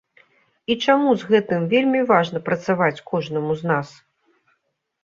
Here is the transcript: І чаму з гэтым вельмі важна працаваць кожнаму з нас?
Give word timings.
І 0.73 0.77
чаму 0.85 1.09
з 1.23 1.27
гэтым 1.33 1.61
вельмі 1.75 2.01
важна 2.13 2.43
працаваць 2.49 3.03
кожнаму 3.13 3.51
з 3.63 3.75
нас? 3.75 3.87